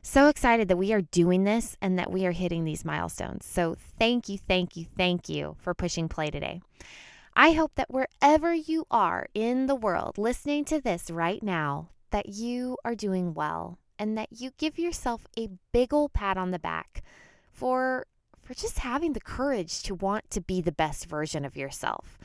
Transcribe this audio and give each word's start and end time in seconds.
so 0.00 0.28
excited 0.28 0.68
that 0.68 0.78
we 0.78 0.92
are 0.94 1.02
doing 1.02 1.44
this 1.44 1.76
and 1.82 1.98
that 1.98 2.10
we 2.10 2.24
are 2.24 2.32
hitting 2.32 2.64
these 2.64 2.84
milestones. 2.84 3.44
So 3.44 3.76
thank 3.98 4.28
you, 4.30 4.38
thank 4.38 4.74
you, 4.74 4.86
thank 4.96 5.28
you 5.28 5.56
for 5.60 5.74
pushing 5.74 6.08
play 6.08 6.30
today. 6.30 6.62
I 7.34 7.52
hope 7.52 7.72
that 7.74 7.90
wherever 7.90 8.54
you 8.54 8.86
are 8.90 9.26
in 9.34 9.66
the 9.66 9.74
world 9.74 10.16
listening 10.16 10.64
to 10.66 10.80
this 10.80 11.10
right 11.10 11.42
now, 11.42 11.90
that 12.10 12.30
you 12.30 12.78
are 12.84 12.94
doing 12.94 13.34
well 13.34 13.78
and 13.98 14.16
that 14.16 14.28
you 14.30 14.50
give 14.58 14.78
yourself 14.78 15.26
a 15.38 15.48
big 15.72 15.92
old 15.92 16.12
pat 16.12 16.36
on 16.36 16.50
the 16.50 16.58
back 16.58 17.02
for 17.52 18.06
for 18.42 18.54
just 18.54 18.78
having 18.78 19.12
the 19.12 19.20
courage 19.20 19.82
to 19.82 19.94
want 19.94 20.30
to 20.30 20.40
be 20.40 20.60
the 20.60 20.72
best 20.72 21.06
version 21.06 21.44
of 21.44 21.56
yourself. 21.56 22.18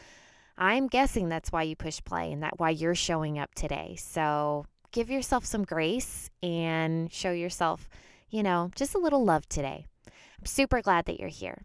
I'm 0.57 0.87
guessing 0.87 1.29
that's 1.29 1.51
why 1.51 1.63
you 1.63 1.75
push 1.75 1.99
play 2.03 2.31
and 2.31 2.43
that 2.43 2.59
why 2.59 2.69
you're 2.69 2.93
showing 2.93 3.39
up 3.39 3.55
today. 3.55 3.95
So 3.97 4.67
give 4.91 5.09
yourself 5.09 5.45
some 5.45 5.63
grace 5.63 6.29
and 6.43 7.11
show 7.11 7.31
yourself, 7.31 7.89
you 8.29 8.43
know, 8.43 8.69
just 8.75 8.93
a 8.93 8.99
little 8.99 9.25
love 9.25 9.49
today. 9.49 9.87
I'm 10.05 10.45
super 10.45 10.81
glad 10.81 11.05
that 11.05 11.19
you're 11.19 11.29
here. 11.29 11.63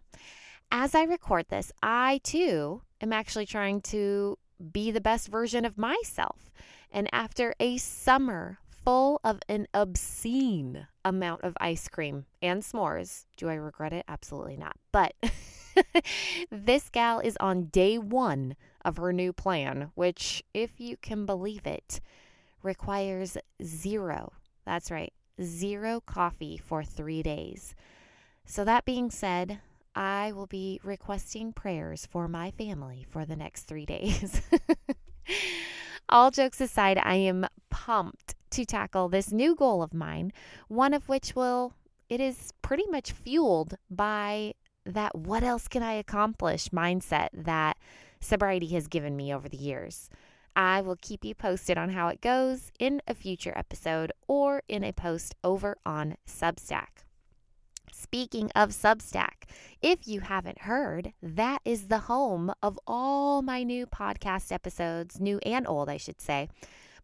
As 0.70 0.94
I 0.94 1.02
record 1.02 1.46
this, 1.48 1.70
I 1.82 2.20
too 2.24 2.80
am 3.02 3.12
actually 3.12 3.46
trying 3.46 3.82
to 3.82 4.38
be 4.72 4.90
the 4.90 5.00
best 5.00 5.28
version 5.28 5.66
of 5.66 5.76
myself. 5.76 6.50
And 6.90 7.08
after 7.12 7.54
a 7.60 7.76
summer 7.76 8.58
full 8.86 9.20
of 9.24 9.40
an 9.48 9.66
obscene 9.74 10.86
amount 11.04 11.42
of 11.42 11.56
ice 11.60 11.88
cream 11.88 12.24
and 12.40 12.62
s'mores. 12.62 13.24
Do 13.36 13.48
I 13.48 13.54
regret 13.54 13.92
it? 13.92 14.04
Absolutely 14.06 14.56
not. 14.56 14.76
But 14.92 15.12
this 16.52 16.88
gal 16.90 17.18
is 17.18 17.36
on 17.40 17.64
day 17.64 17.98
one 17.98 18.54
of 18.84 18.98
her 18.98 19.12
new 19.12 19.32
plan, 19.32 19.90
which, 19.96 20.44
if 20.54 20.78
you 20.78 20.96
can 20.98 21.26
believe 21.26 21.66
it, 21.66 22.00
requires 22.62 23.36
zero. 23.60 24.32
That's 24.64 24.92
right, 24.92 25.12
zero 25.42 26.00
coffee 26.06 26.56
for 26.56 26.84
three 26.84 27.24
days. 27.24 27.74
So, 28.44 28.64
that 28.64 28.84
being 28.84 29.10
said, 29.10 29.58
I 29.96 30.30
will 30.30 30.46
be 30.46 30.80
requesting 30.84 31.52
prayers 31.52 32.06
for 32.06 32.28
my 32.28 32.52
family 32.52 33.04
for 33.10 33.24
the 33.24 33.34
next 33.34 33.64
three 33.64 33.86
days. 33.86 34.42
All 36.08 36.30
jokes 36.30 36.60
aside, 36.60 37.00
I 37.02 37.16
am 37.16 37.46
pumped 37.68 38.35
to 38.56 38.64
tackle 38.64 39.10
this 39.10 39.32
new 39.32 39.54
goal 39.54 39.82
of 39.82 39.92
mine, 39.92 40.32
one 40.68 40.94
of 40.94 41.10
which 41.10 41.36
will, 41.36 41.74
it 42.08 42.20
is 42.20 42.52
pretty 42.62 42.86
much 42.90 43.12
fueled 43.12 43.76
by 43.90 44.54
that 44.86 45.14
what 45.14 45.42
else 45.42 45.68
can 45.68 45.82
I 45.82 45.92
accomplish 45.92 46.70
mindset 46.70 47.28
that 47.34 47.76
sobriety 48.18 48.68
has 48.68 48.88
given 48.88 49.14
me 49.14 49.34
over 49.34 49.46
the 49.46 49.58
years. 49.58 50.08
I 50.54 50.80
will 50.80 50.96
keep 51.02 51.22
you 51.22 51.34
posted 51.34 51.76
on 51.76 51.90
how 51.90 52.08
it 52.08 52.22
goes 52.22 52.72
in 52.78 53.02
a 53.06 53.14
future 53.14 53.52
episode 53.54 54.10
or 54.26 54.62
in 54.68 54.82
a 54.82 54.92
post 54.92 55.34
over 55.44 55.76
on 55.84 56.16
Substack. 56.26 57.04
Speaking 57.92 58.50
of 58.56 58.70
Substack, 58.70 59.44
if 59.82 60.08
you 60.08 60.20
haven't 60.20 60.62
heard, 60.62 61.12
that 61.22 61.60
is 61.66 61.88
the 61.88 61.98
home 61.98 62.54
of 62.62 62.78
all 62.86 63.42
my 63.42 63.62
new 63.64 63.86
podcast 63.86 64.50
episodes, 64.50 65.20
new 65.20 65.40
and 65.44 65.68
old, 65.68 65.90
I 65.90 65.98
should 65.98 66.22
say 66.22 66.48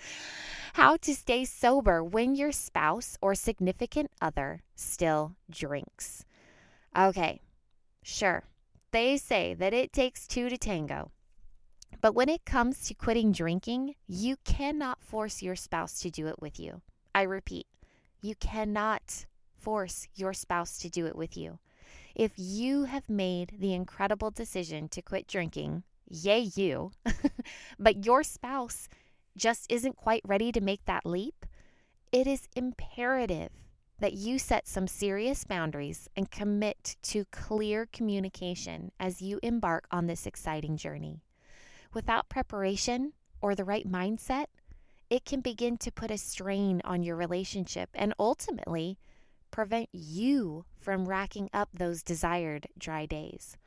How 0.74 0.96
to 0.96 1.14
stay 1.14 1.44
sober 1.44 2.02
when 2.02 2.36
your 2.36 2.54
spouse 2.54 3.18
or 3.22 3.36
significant 3.36 4.10
other 4.22 4.62
still 4.78 5.36
drinks. 5.50 6.24
Okay, 6.98 7.42
sure. 8.04 8.44
They 8.92 9.18
say 9.18 9.54
that 9.54 9.74
it 9.74 9.94
takes 9.94 10.28
two 10.28 10.50
to 10.50 10.58
tango. 10.58 11.12
But 12.02 12.16
when 12.16 12.30
it 12.30 12.46
comes 12.46 12.88
to 12.88 12.94
quitting 12.94 13.32
drinking, 13.32 13.96
you 14.08 14.38
cannot 14.44 15.04
force 15.04 15.42
your 15.42 15.56
spouse 15.56 16.00
to 16.02 16.10
do 16.10 16.28
it 16.28 16.42
with 16.42 16.60
you. 16.60 16.82
I 17.14 17.24
repeat, 17.24 17.68
you 18.22 18.36
cannot 18.36 19.26
force 19.58 20.08
your 20.16 20.34
spouse 20.34 20.78
to 20.80 20.90
do 20.90 21.06
it 21.06 21.16
with 21.16 21.36
you. 21.36 21.60
If 22.16 22.32
you 22.38 22.86
have 22.86 23.10
made 23.10 23.54
the 23.60 23.74
incredible 23.74 24.32
decision 24.32 24.90
to 24.90 25.02
quit 25.02 25.28
drinking, 25.28 25.84
yay, 26.08 26.52
you, 26.56 26.92
but 27.80 28.06
your 28.06 28.24
spouse 28.24 28.88
just 29.38 29.72
isn't 29.72 29.96
quite 29.96 30.22
ready 30.26 30.52
to 30.52 30.62
make 30.62 30.86
that 30.86 31.06
leap, 31.06 31.46
it 32.12 32.28
is 32.28 32.48
imperative 32.56 33.52
that 34.00 34.14
you 34.14 34.40
set 34.40 34.68
some 34.68 34.88
serious 34.88 35.44
boundaries 35.44 36.08
and 36.16 36.32
commit 36.32 36.96
to 37.04 37.26
clear 37.26 37.88
communication 37.92 38.92
as 39.00 39.22
you 39.22 39.40
embark 39.44 39.86
on 39.92 40.08
this 40.08 40.26
exciting 40.26 40.78
journey. 40.78 41.22
Without 41.94 42.30
preparation 42.30 43.14
or 43.42 43.56
the 43.56 43.66
right 43.66 43.90
mindset, 43.90 44.46
it 45.10 45.26
can 45.26 45.42
begin 45.42 45.78
to 45.78 45.92
put 45.92 46.12
a 46.12 46.18
strain 46.18 46.82
on 46.86 47.04
your 47.04 47.16
relationship 47.16 47.90
and 47.94 48.14
ultimately 48.20 48.98
prevent 49.52 49.90
you 49.92 50.66
from 50.80 51.08
racking 51.08 51.50
up 51.52 51.70
those 51.74 52.04
desired 52.04 52.68
dry 52.78 53.06
days. 53.06 53.58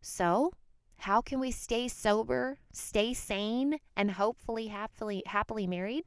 So, 0.00 0.52
how 0.98 1.20
can 1.20 1.40
we 1.40 1.50
stay 1.50 1.88
sober, 1.88 2.58
stay 2.72 3.12
sane, 3.12 3.78
and 3.96 4.12
hopefully 4.12 4.68
happily 4.68 5.22
happily 5.26 5.66
married? 5.66 6.04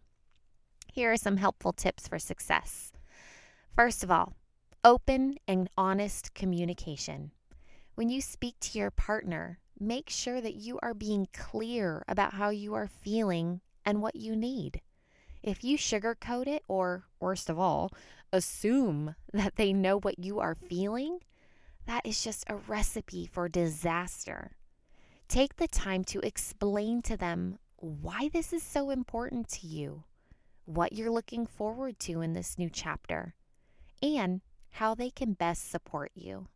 Here 0.92 1.12
are 1.12 1.18
some 1.18 1.38
helpful 1.38 1.74
tips 1.74 2.08
for 2.08 2.18
success. 2.18 2.94
First 3.78 4.04
of 4.04 4.10
all, 4.10 4.34
open 4.84 5.38
and 5.48 5.70
honest 5.78 6.34
communication. 6.34 7.30
When 7.94 8.10
you 8.10 8.22
speak 8.22 8.56
to 8.62 8.80
your 8.80 8.90
partner, 8.90 9.60
make 9.80 10.10
sure 10.10 10.42
that 10.42 10.56
you 10.56 10.80
are 10.82 10.96
being 10.96 11.28
clear 11.32 12.04
about 12.08 12.34
how 12.34 12.50
you 12.50 12.74
are 12.74 12.88
feeling 12.88 13.62
and 13.86 14.02
what 14.02 14.16
you 14.16 14.36
need. 14.36 14.82
If 15.44 15.64
you 15.64 15.78
sugarcoat 15.78 16.48
it, 16.48 16.64
or 16.68 17.04
worst 17.20 17.52
of 17.52 17.60
all, 17.60 17.92
assume 18.34 19.14
that 19.32 19.58
they 19.58 19.74
know 19.74 20.00
what 20.00 20.18
you 20.18 20.40
are 20.40 20.56
feeling, 20.56 21.20
that 21.86 22.04
is 22.04 22.24
just 22.24 22.46
a 22.50 22.56
recipe 22.56 23.28
for 23.28 23.48
disaster. 23.48 24.58
Take 25.28 25.58
the 25.58 25.68
time 25.68 26.04
to 26.06 26.20
explain 26.22 27.04
to 27.04 27.16
them 27.16 27.60
why 27.76 28.32
this 28.34 28.54
is 28.54 28.64
so 28.64 28.90
important 28.90 29.48
to 29.50 29.68
you, 29.68 30.04
what 30.66 30.94
you're 30.94 31.12
looking 31.12 31.46
forward 31.46 32.00
to 32.00 32.22
in 32.22 32.34
this 32.34 32.58
new 32.58 32.72
chapter, 32.72 33.36
and 34.02 34.42
how 34.72 34.94
they 34.94 35.10
can 35.10 35.34
best 35.34 35.70
support 35.70 36.12
you. 36.14 36.48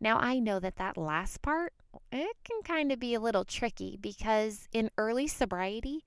Now, 0.00 0.18
I 0.18 0.38
know 0.38 0.60
that 0.60 0.76
that 0.76 0.96
last 0.96 1.42
part, 1.42 1.74
it 2.10 2.36
can 2.44 2.62
kind 2.62 2.90
of 2.90 2.98
be 2.98 3.14
a 3.14 3.20
little 3.20 3.44
tricky 3.44 3.98
because 4.00 4.68
in 4.72 4.90
early 4.96 5.26
sobriety, 5.26 6.04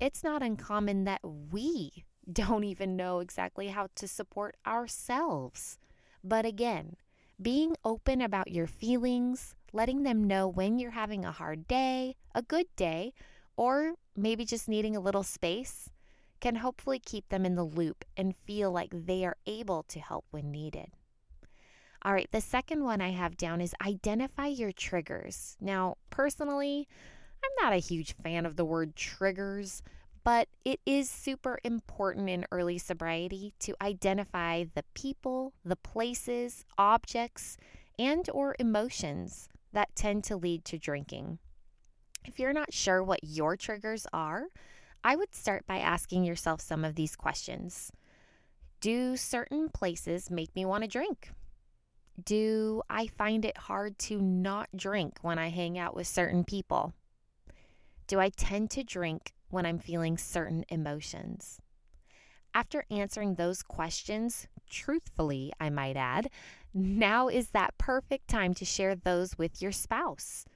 it's 0.00 0.24
not 0.24 0.42
uncommon 0.42 1.04
that 1.04 1.20
we 1.24 2.04
don't 2.32 2.64
even 2.64 2.96
know 2.96 3.20
exactly 3.20 3.68
how 3.68 3.88
to 3.94 4.08
support 4.08 4.56
ourselves. 4.66 5.78
But 6.24 6.44
again, 6.44 6.96
being 7.40 7.76
open 7.84 8.20
about 8.20 8.50
your 8.50 8.66
feelings, 8.66 9.54
letting 9.72 10.02
them 10.02 10.24
know 10.24 10.48
when 10.48 10.78
you're 10.78 10.92
having 10.92 11.24
a 11.24 11.32
hard 11.32 11.68
day, 11.68 12.16
a 12.34 12.42
good 12.42 12.66
day, 12.74 13.12
or 13.56 13.94
maybe 14.16 14.44
just 14.44 14.68
needing 14.68 14.96
a 14.96 15.00
little 15.00 15.22
space 15.22 15.90
can 16.40 16.56
hopefully 16.56 16.98
keep 16.98 17.28
them 17.28 17.44
in 17.44 17.54
the 17.54 17.64
loop 17.64 18.04
and 18.16 18.36
feel 18.36 18.70
like 18.70 18.90
they 18.92 19.24
are 19.24 19.36
able 19.46 19.82
to 19.84 20.00
help 20.00 20.24
when 20.30 20.50
needed. 20.50 20.88
All 22.02 22.12
right, 22.12 22.30
the 22.30 22.40
second 22.40 22.84
one 22.84 23.00
I 23.00 23.10
have 23.10 23.36
down 23.36 23.60
is 23.60 23.74
identify 23.84 24.46
your 24.46 24.72
triggers. 24.72 25.56
Now, 25.60 25.96
personally, 26.10 26.86
I'm 27.44 27.64
not 27.64 27.72
a 27.72 27.78
huge 27.78 28.14
fan 28.14 28.46
of 28.46 28.56
the 28.56 28.64
word 28.64 28.94
triggers, 28.94 29.82
but 30.22 30.48
it 30.64 30.80
is 30.86 31.08
super 31.08 31.58
important 31.64 32.28
in 32.28 32.46
early 32.50 32.78
sobriety 32.78 33.54
to 33.60 33.74
identify 33.80 34.64
the 34.74 34.84
people, 34.94 35.52
the 35.64 35.76
places, 35.76 36.64
objects, 36.78 37.56
and 37.98 38.28
or 38.32 38.56
emotions 38.58 39.48
that 39.72 39.94
tend 39.94 40.24
to 40.24 40.36
lead 40.36 40.64
to 40.64 40.78
drinking. 40.78 41.38
If 42.24 42.38
you're 42.38 42.52
not 42.52 42.72
sure 42.72 43.02
what 43.02 43.22
your 43.22 43.56
triggers 43.56 44.06
are, 44.12 44.46
I 45.06 45.14
would 45.14 45.36
start 45.36 45.68
by 45.68 45.78
asking 45.78 46.24
yourself 46.24 46.60
some 46.60 46.84
of 46.84 46.96
these 46.96 47.14
questions. 47.14 47.92
Do 48.80 49.16
certain 49.16 49.68
places 49.68 50.32
make 50.32 50.52
me 50.56 50.64
want 50.64 50.82
to 50.82 50.88
drink? 50.88 51.30
Do 52.24 52.82
I 52.90 53.06
find 53.06 53.44
it 53.44 53.56
hard 53.56 54.00
to 54.00 54.20
not 54.20 54.68
drink 54.74 55.18
when 55.22 55.38
I 55.38 55.50
hang 55.50 55.78
out 55.78 55.94
with 55.94 56.08
certain 56.08 56.42
people? 56.42 56.92
Do 58.08 58.18
I 58.18 58.30
tend 58.30 58.72
to 58.72 58.82
drink 58.82 59.32
when 59.48 59.64
I'm 59.64 59.78
feeling 59.78 60.18
certain 60.18 60.64
emotions? 60.70 61.60
After 62.52 62.84
answering 62.90 63.36
those 63.36 63.62
questions, 63.62 64.48
truthfully, 64.68 65.52
I 65.60 65.70
might 65.70 65.96
add, 65.96 66.30
now 66.74 67.28
is 67.28 67.50
that 67.50 67.78
perfect 67.78 68.26
time 68.26 68.54
to 68.54 68.64
share 68.64 68.96
those 68.96 69.38
with 69.38 69.62
your 69.62 69.70
spouse. 69.70 70.46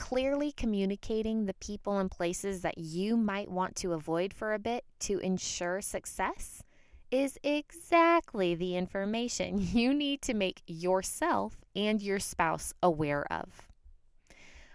Clearly 0.00 0.50
communicating 0.50 1.44
the 1.44 1.54
people 1.54 1.98
and 1.98 2.10
places 2.10 2.62
that 2.62 2.78
you 2.78 3.18
might 3.18 3.50
want 3.50 3.76
to 3.76 3.92
avoid 3.92 4.32
for 4.32 4.54
a 4.54 4.58
bit 4.58 4.82
to 5.00 5.18
ensure 5.18 5.82
success 5.82 6.62
is 7.10 7.38
exactly 7.44 8.54
the 8.54 8.76
information 8.76 9.58
you 9.74 9.92
need 9.92 10.22
to 10.22 10.32
make 10.32 10.62
yourself 10.66 11.58
and 11.76 12.00
your 12.00 12.18
spouse 12.18 12.72
aware 12.82 13.30
of. 13.30 13.68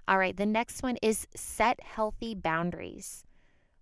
All 0.08 0.20
right, 0.20 0.38
the 0.38 0.46
next 0.46 0.84
one 0.84 0.98
is 1.02 1.28
set 1.36 1.82
healthy 1.82 2.36
boundaries. 2.36 3.26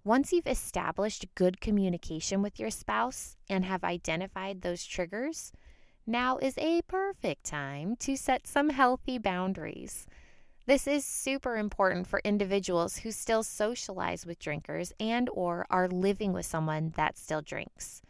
Once 0.06 0.31
you've 0.31 0.48
established 0.48 1.36
good 1.36 1.60
communication 1.60 2.42
with 2.42 2.57
your 2.57 2.69
spouse 2.69 3.36
and 3.50 3.66
have 3.66 3.84
identified 3.84 4.62
those 4.62 4.86
triggers, 4.86 5.51
now 6.07 6.38
is 6.38 6.57
a 6.57 6.81
perfect 6.84 7.44
time 7.44 7.98
to 7.98 8.16
set 8.16 8.48
some 8.48 8.69
healthy 8.69 9.18
boundaries. 9.18 10.07
This 10.65 10.88
is 10.88 11.06
super 11.06 11.57
important 11.57 12.07
for 12.07 12.21
individuals 12.24 12.98
who 12.98 13.12
still 13.12 13.44
socialize 13.44 14.25
with 14.25 14.39
drinkers 14.39 14.94
and 15.00 15.30
or 15.33 15.65
are 15.69 15.88
living 15.88 16.31
with 16.31 16.45
someone 16.45 16.94
that 16.95 17.18
still 17.18 17.42
drinks 17.42 18.01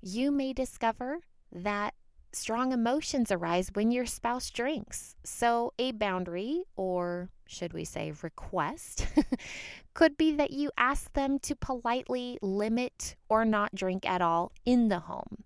you 0.00 0.30
may 0.30 0.52
discover 0.52 1.18
that 1.52 1.94
strong 2.32 2.72
emotions 2.72 3.32
arise 3.32 3.70
when 3.72 3.90
your 3.90 4.06
spouse 4.06 4.50
drinks. 4.50 5.16
So, 5.24 5.72
a 5.78 5.92
boundary, 5.92 6.64
or 6.76 7.30
should 7.46 7.72
we 7.72 7.84
say 7.84 8.12
request, 8.22 9.06
could 9.94 10.16
be 10.16 10.32
that 10.32 10.52
you 10.52 10.70
ask 10.76 11.12
them 11.14 11.38
to 11.40 11.56
politely 11.56 12.38
limit 12.42 13.16
or 13.28 13.44
not 13.44 13.74
drink 13.74 14.08
at 14.08 14.22
all 14.22 14.52
in 14.64 14.88
the 14.88 15.00
home. 15.00 15.44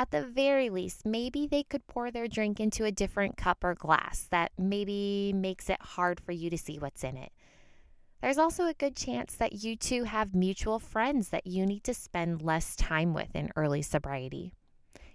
At 0.00 0.12
the 0.12 0.24
very 0.24 0.70
least, 0.70 1.04
maybe 1.04 1.46
they 1.46 1.62
could 1.62 1.86
pour 1.86 2.10
their 2.10 2.26
drink 2.26 2.58
into 2.58 2.86
a 2.86 2.90
different 2.90 3.36
cup 3.36 3.62
or 3.62 3.74
glass 3.74 4.26
that 4.30 4.50
maybe 4.56 5.30
makes 5.34 5.68
it 5.68 5.76
hard 5.82 6.20
for 6.20 6.32
you 6.32 6.48
to 6.48 6.56
see 6.56 6.78
what's 6.78 7.04
in 7.04 7.18
it. 7.18 7.30
There's 8.22 8.38
also 8.38 8.64
a 8.64 8.72
good 8.72 8.96
chance 8.96 9.34
that 9.34 9.62
you 9.62 9.76
two 9.76 10.04
have 10.04 10.34
mutual 10.34 10.78
friends 10.78 11.28
that 11.28 11.46
you 11.46 11.66
need 11.66 11.84
to 11.84 11.92
spend 11.92 12.40
less 12.40 12.76
time 12.76 13.12
with 13.12 13.36
in 13.36 13.52
early 13.56 13.82
sobriety. 13.82 14.54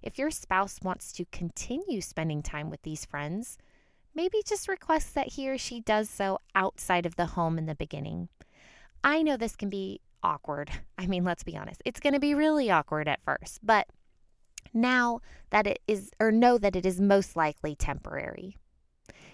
If 0.04 0.20
your 0.20 0.30
spouse 0.30 0.78
wants 0.84 1.12
to 1.14 1.26
continue 1.32 2.00
spending 2.00 2.44
time 2.44 2.70
with 2.70 2.84
these 2.84 3.06
friends, 3.06 3.58
maybe 4.14 4.44
just 4.46 4.68
request 4.68 5.16
that 5.16 5.30
he 5.30 5.50
or 5.50 5.58
she 5.58 5.82
does 5.82 6.12
so 6.12 6.42
outside 6.54 7.08
of 7.08 7.16
the 7.16 7.26
home 7.26 7.58
in 7.58 7.66
the 7.66 7.74
beginning. 7.74 8.30
I 9.04 9.24
know 9.24 9.36
this 9.36 9.56
can 9.56 9.70
be 9.72 10.02
awkward. 10.22 10.70
I 11.00 11.08
mean, 11.08 11.24
let's 11.24 11.44
be 11.44 11.58
honest, 11.58 11.82
it's 11.86 12.00
going 12.00 12.14
to 12.14 12.20
be 12.20 12.36
really 12.36 12.70
awkward 12.70 13.08
at 13.08 13.24
first, 13.24 13.62
but 13.64 13.88
now 14.76 15.22
that 15.50 15.66
it 15.66 15.80
is, 15.88 16.12
or 16.20 16.32
know 16.32 16.58
that 16.58 16.76
it 16.76 16.86
is 16.86 17.00
most 17.00 17.36
likely 17.36 17.76
temporary. 17.76 18.58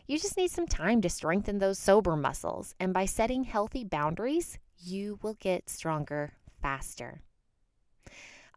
You 0.07 0.17
just 0.19 0.37
need 0.37 0.51
some 0.51 0.67
time 0.67 1.01
to 1.01 1.09
strengthen 1.09 1.59
those 1.59 1.79
sober 1.79 2.15
muscles, 2.15 2.75
and 2.79 2.93
by 2.93 3.05
setting 3.05 3.43
healthy 3.43 3.83
boundaries, 3.83 4.59
you 4.77 5.19
will 5.21 5.35
get 5.35 5.69
stronger 5.69 6.33
faster. 6.61 7.21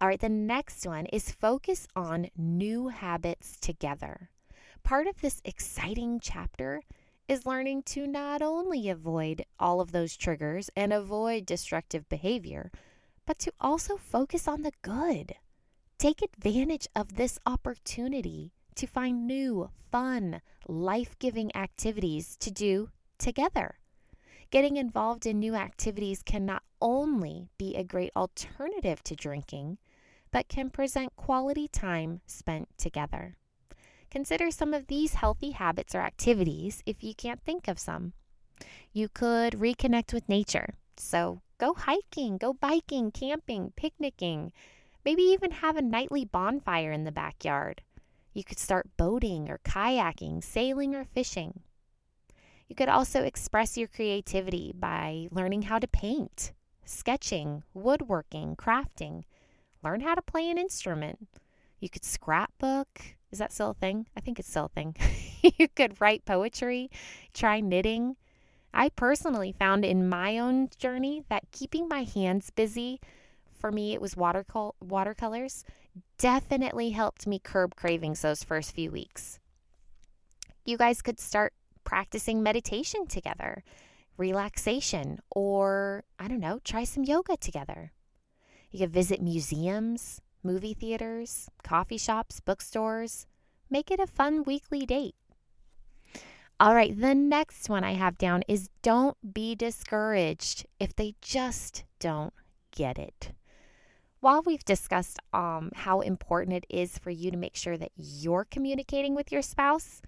All 0.00 0.08
right, 0.08 0.20
the 0.20 0.28
next 0.28 0.86
one 0.86 1.06
is 1.06 1.30
focus 1.30 1.86
on 1.94 2.28
new 2.36 2.88
habits 2.88 3.56
together. 3.60 4.30
Part 4.82 5.06
of 5.06 5.20
this 5.20 5.40
exciting 5.44 6.20
chapter 6.20 6.82
is 7.28 7.46
learning 7.46 7.84
to 7.84 8.06
not 8.06 8.42
only 8.42 8.88
avoid 8.88 9.44
all 9.58 9.80
of 9.80 9.92
those 9.92 10.16
triggers 10.16 10.70
and 10.76 10.92
avoid 10.92 11.46
destructive 11.46 12.08
behavior, 12.08 12.70
but 13.24 13.38
to 13.38 13.52
also 13.60 13.96
focus 13.96 14.46
on 14.46 14.62
the 14.62 14.72
good. 14.82 15.36
Take 16.04 16.20
advantage 16.20 16.86
of 16.94 17.16
this 17.16 17.38
opportunity 17.46 18.52
to 18.74 18.86
find 18.86 19.26
new, 19.26 19.70
fun, 19.90 20.42
life 20.68 21.18
giving 21.18 21.50
activities 21.56 22.36
to 22.40 22.50
do 22.50 22.90
together. 23.16 23.76
Getting 24.50 24.76
involved 24.76 25.24
in 25.24 25.38
new 25.38 25.54
activities 25.54 26.22
can 26.22 26.44
not 26.44 26.62
only 26.78 27.48
be 27.56 27.74
a 27.74 27.84
great 27.84 28.10
alternative 28.14 29.02
to 29.04 29.16
drinking, 29.16 29.78
but 30.30 30.46
can 30.46 30.68
present 30.68 31.16
quality 31.16 31.68
time 31.68 32.20
spent 32.26 32.68
together. 32.76 33.38
Consider 34.10 34.50
some 34.50 34.74
of 34.74 34.88
these 34.88 35.14
healthy 35.14 35.52
habits 35.52 35.94
or 35.94 36.00
activities 36.00 36.82
if 36.84 37.02
you 37.02 37.14
can't 37.14 37.42
think 37.42 37.66
of 37.66 37.78
some. 37.78 38.12
You 38.92 39.08
could 39.08 39.54
reconnect 39.54 40.12
with 40.12 40.28
nature. 40.28 40.74
So 40.98 41.40
go 41.56 41.72
hiking, 41.72 42.36
go 42.36 42.52
biking, 42.52 43.10
camping, 43.10 43.72
picnicking, 43.74 44.52
maybe 45.04 45.22
even 45.22 45.50
have 45.50 45.76
a 45.76 45.82
nightly 45.82 46.24
bonfire 46.24 46.92
in 46.92 47.04
the 47.04 47.12
backyard. 47.12 47.82
You 48.32 48.42
could 48.44 48.58
start 48.58 48.96
boating 48.96 49.48
or 49.48 49.58
kayaking, 49.64 50.42
sailing 50.42 50.94
or 50.94 51.04
fishing. 51.04 51.60
You 52.68 52.74
could 52.74 52.88
also 52.88 53.22
express 53.22 53.76
your 53.76 53.88
creativity 53.88 54.72
by 54.74 55.28
learning 55.30 55.62
how 55.62 55.78
to 55.78 55.86
paint, 55.86 56.52
sketching, 56.84 57.62
woodworking, 57.74 58.56
crafting. 58.56 59.24
Learn 59.82 60.00
how 60.00 60.14
to 60.14 60.22
play 60.22 60.50
an 60.50 60.58
instrument. 60.58 61.28
You 61.78 61.88
could 61.90 62.04
scrapbook. 62.04 63.02
Is 63.30 63.38
that 63.38 63.52
still 63.52 63.70
a 63.70 63.74
thing? 63.74 64.06
I 64.16 64.20
think 64.20 64.38
it's 64.38 64.48
still 64.48 64.66
a 64.66 64.68
thing. 64.68 64.96
you 65.58 65.68
could 65.68 66.00
write 66.00 66.24
poetry, 66.24 66.90
try 67.32 67.60
knitting. 67.60 68.16
I 68.72 68.88
personally 68.88 69.54
found 69.56 69.84
in 69.84 70.08
my 70.08 70.38
own 70.38 70.68
journey 70.78 71.22
that 71.28 71.52
keeping 71.52 71.86
my 71.86 72.02
hands 72.02 72.50
busy, 72.50 73.00
for 73.64 73.72
me, 73.72 73.94
it 73.94 74.00
was 74.02 74.14
watercol- 74.14 74.74
watercolors, 74.82 75.64
definitely 76.18 76.90
helped 76.90 77.26
me 77.26 77.38
curb 77.38 77.74
cravings 77.74 78.20
those 78.20 78.44
first 78.44 78.74
few 78.74 78.90
weeks. 78.90 79.40
You 80.66 80.76
guys 80.76 81.00
could 81.00 81.18
start 81.18 81.54
practicing 81.82 82.42
meditation 82.42 83.06
together, 83.06 83.64
relaxation, 84.18 85.18
or 85.30 86.04
I 86.18 86.28
don't 86.28 86.40
know, 86.40 86.60
try 86.62 86.84
some 86.84 87.04
yoga 87.04 87.38
together. 87.38 87.92
You 88.70 88.80
could 88.80 88.92
visit 88.92 89.22
museums, 89.22 90.20
movie 90.42 90.74
theaters, 90.74 91.48
coffee 91.62 91.96
shops, 91.96 92.40
bookstores. 92.40 93.26
Make 93.70 93.90
it 93.90 93.98
a 93.98 94.06
fun 94.06 94.44
weekly 94.44 94.84
date. 94.84 95.14
All 96.60 96.74
right, 96.74 96.94
the 96.94 97.14
next 97.14 97.70
one 97.70 97.82
I 97.82 97.94
have 97.94 98.18
down 98.18 98.42
is 98.46 98.68
don't 98.82 99.32
be 99.32 99.54
discouraged 99.54 100.66
if 100.78 100.94
they 100.94 101.14
just 101.22 101.84
don't 101.98 102.34
get 102.70 102.98
it 102.98 103.32
while 104.24 104.40
we've 104.46 104.64
discussed 104.64 105.18
um, 105.34 105.70
how 105.74 106.00
important 106.00 106.56
it 106.56 106.64
is 106.70 106.96
for 106.96 107.10
you 107.10 107.30
to 107.30 107.36
make 107.36 107.54
sure 107.54 107.76
that 107.76 107.92
you're 107.94 108.46
communicating 108.46 109.14
with 109.14 109.30
your 109.30 109.42
spouse, 109.42 110.00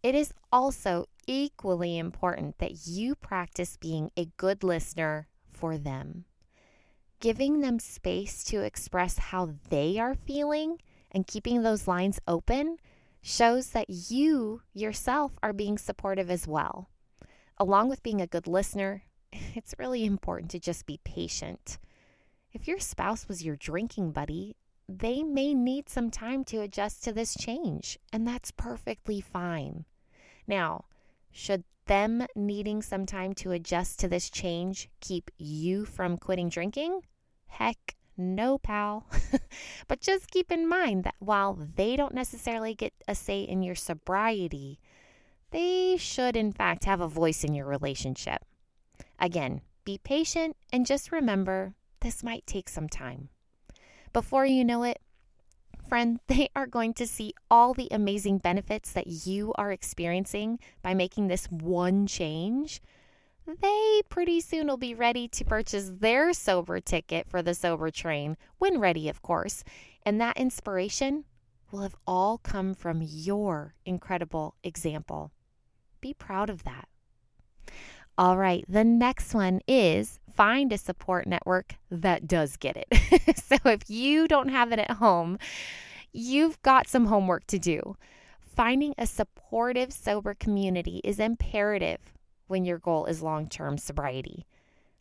It 0.00 0.14
is 0.14 0.32
also 0.52 1.06
equally 1.26 1.98
important 1.98 2.58
that 2.58 2.86
you 2.86 3.16
practice 3.16 3.76
being 3.76 4.12
a 4.16 4.30
good 4.36 4.62
listener 4.62 5.26
for 5.50 5.76
them. 5.76 6.24
Giving 7.18 7.60
them 7.60 7.80
space 7.80 8.44
to 8.44 8.62
express 8.62 9.18
how 9.18 9.54
they 9.70 9.98
are 9.98 10.14
feeling 10.14 10.78
and 11.10 11.26
keeping 11.26 11.62
those 11.62 11.88
lines 11.88 12.20
open 12.28 12.76
shows 13.20 13.70
that 13.70 13.90
you 13.90 14.62
yourself 14.72 15.32
are 15.42 15.52
being 15.52 15.78
supportive 15.78 16.30
as 16.30 16.46
well. 16.46 16.90
Along 17.56 17.88
with 17.88 18.04
being 18.04 18.20
a 18.20 18.28
good 18.28 18.46
listener, 18.46 19.02
it's 19.32 19.74
really 19.80 20.04
important 20.04 20.52
to 20.52 20.60
just 20.60 20.86
be 20.86 21.00
patient. 21.02 21.78
If 22.52 22.66
your 22.66 22.78
spouse 22.78 23.28
was 23.28 23.44
your 23.44 23.56
drinking 23.56 24.12
buddy, 24.12 24.56
they 24.88 25.22
may 25.22 25.52
need 25.52 25.88
some 25.88 26.10
time 26.10 26.44
to 26.44 26.62
adjust 26.62 27.04
to 27.04 27.12
this 27.12 27.36
change, 27.36 27.98
and 28.10 28.26
that's 28.26 28.50
perfectly 28.50 29.20
fine. 29.20 29.84
Now, 30.46 30.86
should 31.30 31.64
them 31.86 32.26
needing 32.34 32.80
some 32.80 33.04
time 33.04 33.34
to 33.34 33.52
adjust 33.52 33.98
to 34.00 34.08
this 34.08 34.30
change 34.30 34.88
keep 35.00 35.30
you 35.36 35.84
from 35.84 36.16
quitting 36.16 36.48
drinking? 36.48 37.02
Heck, 37.46 37.96
no, 38.16 38.56
pal. 38.56 39.06
but 39.88 40.00
just 40.00 40.30
keep 40.30 40.50
in 40.50 40.66
mind 40.66 41.04
that 41.04 41.16
while 41.18 41.54
they 41.76 41.96
don't 41.96 42.14
necessarily 42.14 42.74
get 42.74 42.94
a 43.06 43.14
say 43.14 43.42
in 43.42 43.62
your 43.62 43.74
sobriety, 43.74 44.80
they 45.50 45.96
should, 45.98 46.34
in 46.34 46.52
fact, 46.52 46.84
have 46.84 47.00
a 47.00 47.08
voice 47.08 47.44
in 47.44 47.54
your 47.54 47.66
relationship. 47.66 48.44
Again, 49.18 49.60
be 49.84 49.98
patient 49.98 50.56
and 50.72 50.86
just 50.86 51.12
remember 51.12 51.74
this 52.00 52.22
might 52.22 52.46
take 52.46 52.68
some 52.68 52.88
time. 52.88 53.28
Before 54.12 54.46
you 54.46 54.64
know 54.64 54.82
it, 54.82 55.00
friend, 55.88 56.20
they 56.26 56.48
are 56.54 56.66
going 56.66 56.94
to 56.94 57.06
see 57.06 57.34
all 57.50 57.74
the 57.74 57.88
amazing 57.90 58.38
benefits 58.38 58.92
that 58.92 59.06
you 59.06 59.52
are 59.56 59.72
experiencing 59.72 60.58
by 60.82 60.94
making 60.94 61.28
this 61.28 61.46
one 61.46 62.06
change. 62.06 62.80
They 63.46 64.02
pretty 64.10 64.40
soon 64.40 64.66
will 64.66 64.76
be 64.76 64.94
ready 64.94 65.26
to 65.28 65.44
purchase 65.44 65.90
their 66.00 66.34
sober 66.34 66.80
ticket 66.80 67.30
for 67.30 67.40
the 67.40 67.54
sober 67.54 67.90
train, 67.90 68.36
when 68.58 68.78
ready, 68.78 69.08
of 69.08 69.22
course. 69.22 69.64
And 70.04 70.20
that 70.20 70.36
inspiration 70.36 71.24
will 71.70 71.80
have 71.80 71.96
all 72.06 72.38
come 72.38 72.74
from 72.74 73.00
your 73.02 73.74
incredible 73.86 74.54
example. 74.62 75.32
Be 76.00 76.12
proud 76.12 76.50
of 76.50 76.64
that. 76.64 76.88
All 78.18 78.36
right, 78.36 78.64
the 78.68 78.84
next 78.84 79.32
one 79.32 79.60
is 79.66 80.18
find 80.38 80.72
a 80.72 80.78
support 80.78 81.26
network 81.26 81.74
that 81.90 82.28
does 82.28 82.56
get 82.56 82.76
it. 82.76 83.36
so 83.44 83.56
if 83.64 83.90
you 83.90 84.28
don't 84.28 84.50
have 84.50 84.70
it 84.70 84.78
at 84.78 84.92
home, 84.92 85.36
you've 86.12 86.62
got 86.62 86.86
some 86.86 87.06
homework 87.06 87.44
to 87.48 87.58
do. 87.58 87.96
Finding 88.54 88.94
a 88.96 89.04
supportive, 89.04 89.92
sober 89.92 90.34
community 90.34 91.00
is 91.02 91.18
imperative 91.18 91.98
when 92.46 92.64
your 92.64 92.78
goal 92.78 93.06
is 93.06 93.20
long 93.20 93.48
term 93.48 93.78
sobriety. 93.78 94.46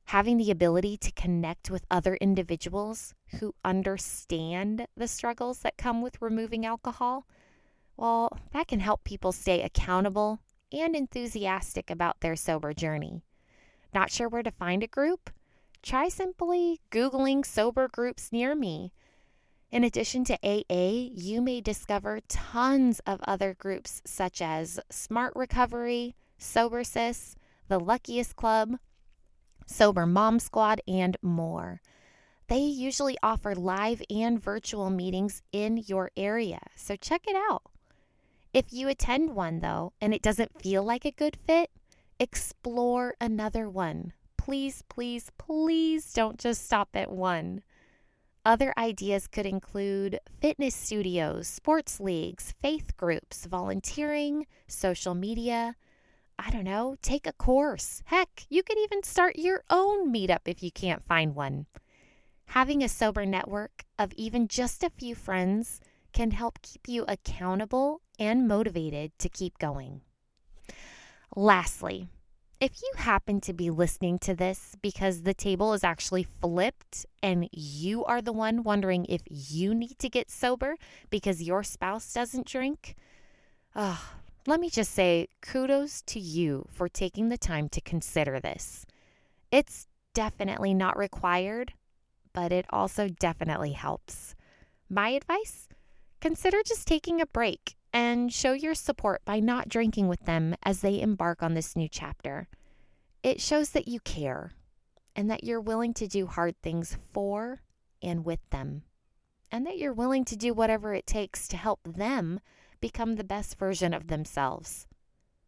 Having 0.06 0.38
the 0.38 0.50
ability 0.50 0.98
to 0.98 1.12
connect 1.12 1.70
with 1.70 1.86
other 1.92 2.16
individuals 2.16 3.14
who 3.40 3.54
understand 3.64 4.88
the 4.98 5.08
struggles 5.08 5.60
that 5.60 5.78
come 5.78 6.02
with 6.02 6.20
removing 6.20 6.66
alcohol, 6.66 7.28
well, 7.96 8.36
that 8.54 8.68
can 8.68 8.80
help 8.80 9.04
people 9.04 9.32
stay 9.32 9.62
accountable 9.62 10.40
and 10.72 10.96
enthusiastic 10.96 11.92
about 11.92 12.22
their 12.22 12.36
sober 12.36 12.74
journey. 12.74 13.22
Not 13.94 14.12
sure 14.12 14.30
where 14.30 14.44
to 14.44 14.52
find 14.52 14.84
a 14.84 14.88
group? 14.88 15.30
Try 15.82 16.10
simply 16.10 16.82
Googling 16.92 17.46
sober 17.46 17.88
groups 17.88 18.32
near 18.32 18.56
me. 18.56 18.92
In 19.72 19.84
addition 19.84 20.24
to 20.26 20.40
AA, 20.44 21.10
you 21.14 21.42
may 21.42 21.62
discover 21.62 22.20
tons 22.28 23.00
of 23.06 23.20
other 23.28 23.54
groups 23.54 24.02
such 24.06 24.42
as 24.42 24.80
Smart 24.90 25.34
Recovery, 25.36 26.16
Sober 26.38 26.84
Sis, 26.84 27.36
The 27.68 27.80
Luckiest 27.80 28.36
Club, 28.36 28.78
Sober 29.66 30.06
Mom 30.06 30.40
Squad, 30.40 30.82
and 30.88 31.18
more. 31.22 31.82
They 32.48 32.60
usually 32.60 33.18
offer 33.22 33.54
live 33.54 34.02
and 34.10 34.42
virtual 34.42 34.90
meetings 34.90 35.42
in 35.52 35.84
your 35.86 36.12
area, 36.16 36.62
so 36.76 36.96
check 36.96 37.24
it 37.28 37.36
out. 37.36 37.64
If 38.54 38.72
you 38.72 38.88
attend 38.88 39.36
one, 39.36 39.60
though, 39.60 39.92
and 40.00 40.14
it 40.14 40.22
doesn't 40.22 40.62
feel 40.62 40.82
like 40.82 41.04
a 41.04 41.12
good 41.12 41.38
fit, 41.46 41.70
explore 42.20 43.16
another 43.20 43.70
one. 43.70 44.14
Please, 44.38 44.84
please, 44.90 45.32
please 45.38 46.14
don't 46.14 46.40
just 46.40 46.66
stop 46.66 46.90
at 46.94 47.12
one. 47.12 47.62
Other 48.46 48.74
ideas 48.78 49.28
could 49.28 49.46
include 49.46 50.20
fitness 50.40 50.74
studios, 50.74 51.48
sports 51.48 52.00
leagues, 52.00 52.54
faith 52.62 52.96
groups, 52.96 53.46
volunteering, 53.46 54.48
social 54.68 55.14
media. 55.14 55.76
I 56.40 56.50
don't 56.52 56.64
know, 56.64 56.96
take 57.02 57.28
a 57.28 57.34
course. 57.34 58.04
Heck, 58.06 58.46
you 58.50 58.64
could 58.64 58.78
even 58.78 59.04
start 59.04 59.36
your 59.38 59.64
own 59.70 60.14
meetup 60.14 60.42
if 60.46 60.64
you 60.64 60.72
can't 60.72 61.04
find 61.04 61.36
one. 61.36 61.66
Having 62.52 62.84
a 62.84 62.90
sober 62.90 63.26
network 63.26 63.84
of 64.00 64.14
even 64.14 64.48
just 64.48 64.82
a 64.82 64.90
few 64.92 65.14
friends 65.14 65.82
can 66.14 66.32
help 66.32 66.62
keep 66.62 66.88
you 66.88 67.04
accountable 67.08 68.02
and 68.18 68.48
motivated 68.48 69.12
to 69.20 69.28
keep 69.28 69.58
going. 69.58 70.02
Lastly, 71.36 72.08
if 72.60 72.82
you 72.82 72.92
happen 72.98 73.40
to 73.42 73.54
be 73.54 73.70
listening 73.70 74.18
to 74.20 74.34
this 74.34 74.76
because 74.82 75.22
the 75.22 75.34
table 75.34 75.74
is 75.74 75.84
actually 75.84 76.24
flipped 76.24 77.06
and 77.22 77.48
you 77.52 78.04
are 78.06 78.22
the 78.22 78.34
one 78.34 78.64
wondering 78.64 79.06
if 79.06 79.22
you 79.30 79.76
need 79.76 80.00
to 80.00 80.10
get 80.10 80.32
sober 80.32 80.76
because 81.12 81.44
your 81.44 81.64
spouse 81.64 82.12
doesn't 82.12 82.48
drink, 82.48 82.96
oh, 83.76 84.02
let 84.48 84.60
me 84.60 84.70
just 84.70 84.92
say 84.92 85.28
kudos 85.42 86.02
to 86.04 86.20
you 86.20 86.68
for 86.72 86.90
taking 86.90 87.30
the 87.30 87.38
time 87.38 87.70
to 87.70 87.82
consider 87.82 88.40
this. 88.40 88.86
It's 89.52 89.88
definitely 90.16 90.74
not 90.74 90.98
required, 90.98 91.74
but 92.34 92.52
it 92.52 92.66
also 92.72 93.08
definitely 93.08 93.74
helps. 93.74 94.34
My 94.90 95.10
advice 95.10 95.70
consider 96.22 96.64
just 96.66 96.88
taking 96.88 97.22
a 97.22 97.28
break 97.28 97.77
and 97.94 98.32
show 98.32 98.54
your 98.54 98.76
support 98.76 99.24
by 99.26 99.40
not 99.40 99.70
drinking 99.70 100.08
with 100.08 100.26
them 100.26 100.56
as 100.64 100.82
they 100.82 101.02
embark 101.02 101.42
on 101.42 101.54
this 101.54 101.76
new 101.76 101.88
chapter. 101.88 102.48
It 103.24 103.42
shows 103.42 103.72
that 103.72 103.88
you 103.88 104.00
care 104.00 104.52
and 105.16 105.30
that 105.30 105.44
you're 105.44 105.62
willing 105.62 105.94
to 105.96 106.08
do 106.08 106.28
hard 106.28 106.56
things 106.62 106.98
for 107.12 107.62
and 108.02 108.24
with 108.24 108.40
them, 108.52 108.84
and 109.52 109.66
that 109.66 109.78
you're 109.78 109.94
willing 109.94 110.24
to 110.26 110.36
do 110.36 110.54
whatever 110.54 110.94
it 110.94 111.08
takes 111.08 111.48
to 111.48 111.58
help 111.58 111.80
them 111.84 112.40
become 112.80 113.16
the 113.16 113.24
best 113.24 113.58
version 113.58 113.94
of 113.94 114.08
themselves. 114.08 114.86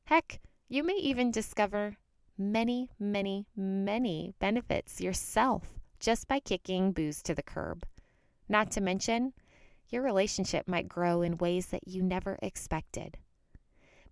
Heck, 0.05 0.39
you 0.67 0.83
may 0.83 0.95
even 0.95 1.29
discover 1.29 1.97
many, 2.37 2.89
many, 2.99 3.45
many 3.55 4.33
benefits 4.39 4.99
yourself 4.99 5.79
just 5.99 6.27
by 6.27 6.39
kicking 6.39 6.91
booze 6.91 7.21
to 7.23 7.35
the 7.35 7.43
curb. 7.43 7.85
Not 8.47 8.71
to 8.71 8.81
mention, 8.81 9.33
your 9.89 10.03
relationship 10.03 10.67
might 10.67 10.87
grow 10.87 11.21
in 11.21 11.37
ways 11.37 11.67
that 11.67 11.87
you 11.87 12.03
never 12.03 12.37
expected. 12.41 13.17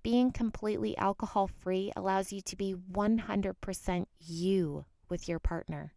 Being 0.03 0.31
completely 0.31 0.97
alcohol 0.97 1.47
free 1.47 1.91
allows 1.95 2.31
you 2.31 2.41
to 2.41 2.55
be 2.55 2.73
100% 2.73 4.05
you 4.19 4.85
with 5.09 5.27
your 5.27 5.39
partner. 5.39 5.93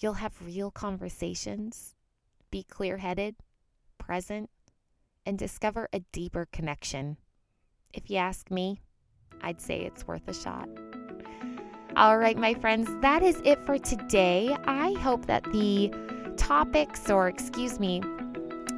You'll 0.00 0.14
have 0.14 0.34
real 0.44 0.70
conversations, 0.70 1.94
be 2.50 2.62
clear 2.62 2.98
headed, 2.98 3.36
present, 3.98 4.50
and 5.24 5.38
discover 5.38 5.88
a 5.92 6.00
deeper 6.12 6.46
connection. 6.52 7.16
If 7.92 8.10
you 8.10 8.16
ask 8.16 8.50
me, 8.50 8.80
I'd 9.40 9.60
say 9.60 9.80
it's 9.80 10.06
worth 10.06 10.28
a 10.28 10.34
shot. 10.34 10.68
All 11.96 12.18
right, 12.18 12.36
my 12.36 12.54
friends, 12.54 12.90
that 13.00 13.22
is 13.22 13.40
it 13.44 13.64
for 13.64 13.78
today. 13.78 14.54
I 14.66 14.92
hope 15.00 15.26
that 15.26 15.44
the 15.44 15.92
topics, 16.36 17.08
or 17.08 17.28
excuse 17.28 17.78
me, 17.78 18.02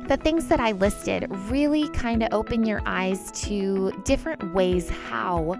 the 0.08 0.16
things 0.16 0.46
that 0.46 0.60
I 0.60 0.70
listed 0.70 1.26
really 1.50 1.88
kind 1.88 2.22
of 2.22 2.28
open 2.32 2.64
your 2.64 2.80
eyes 2.86 3.32
to 3.42 3.90
different 4.04 4.54
ways 4.54 4.88
how 4.88 5.56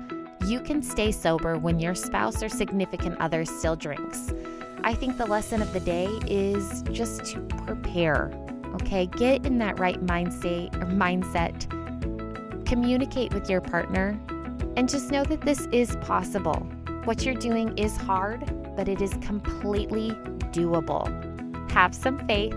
you 0.47 0.61
can 0.61 0.83
stay 0.83 1.11
sober 1.11 1.59
when 1.59 1.81
your 1.81 1.97
spouse 1.97 2.43
or 2.45 2.49
significant 2.49 3.19
other 3.21 3.45
still 3.45 3.75
drinks. 3.75 4.33
I 4.85 4.95
think 4.95 5.19
the 5.19 5.27
lesson 5.27 5.63
of 5.63 5.73
the 5.73 5.81
day 5.81 6.07
is 6.29 6.85
just 6.93 7.25
to 7.33 7.41
prepare. 7.41 8.31
Okay, 8.83 9.07
get 9.07 9.45
in 9.45 9.59
that 9.59 9.81
right 9.81 10.01
mindset 10.07 10.71
mindset. 10.97 11.67
Communicate 12.67 13.35
with 13.35 13.51
your 13.51 13.61
partner 13.61 14.17
and 14.77 14.89
just 14.89 15.11
know 15.11 15.25
that 15.25 15.41
this 15.41 15.67
is 15.73 15.97
possible. 15.97 16.55
What 17.03 17.25
you're 17.25 17.35
doing 17.35 17.77
is 17.77 17.97
hard, 17.97 18.45
but 18.77 18.89
it 18.89 19.01
is 19.01 19.13
completely 19.23 20.11
doable. 20.53 21.11
Have 21.73 21.95
some 21.95 22.25
faith 22.29 22.55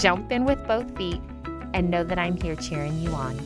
jump 0.00 0.32
in 0.32 0.44
with 0.44 0.66
both 0.66 0.96
feet, 0.96 1.20
and 1.74 1.90
know 1.90 2.02
that 2.02 2.18
I'm 2.18 2.40
here 2.40 2.56
cheering 2.56 3.00
you 3.00 3.12
on. 3.12 3.38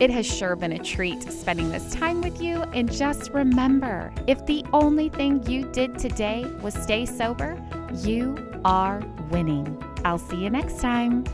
It 0.00 0.10
has 0.10 0.26
sure 0.26 0.56
been 0.56 0.72
a 0.72 0.82
treat 0.82 1.22
spending 1.32 1.70
this 1.70 1.94
time 1.94 2.20
with 2.20 2.42
you. 2.42 2.62
And 2.74 2.90
just 2.90 3.30
remember 3.30 4.12
if 4.26 4.44
the 4.46 4.64
only 4.72 5.10
thing 5.10 5.48
you 5.48 5.70
did 5.70 5.96
today 5.96 6.44
was 6.60 6.74
stay 6.74 7.06
sober, 7.06 7.56
you 8.02 8.36
are 8.64 9.00
winning. 9.30 9.80
I'll 10.04 10.18
see 10.18 10.42
you 10.42 10.50
next 10.50 10.80
time. 10.80 11.24